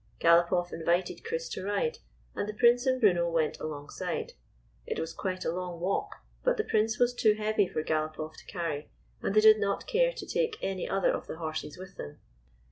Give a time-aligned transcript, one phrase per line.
[0.19, 1.99] Galopoff invited Chris to ride,
[2.33, 4.33] and the Prince and Bruno went alongside.
[4.87, 8.19] It was quite a long walk, but the Prince was too heavy for Galopoff THE
[8.19, 8.89] MARCH UPON THE FOE to carry,
[9.21, 12.17] and they did not care to take any other of the horses with them.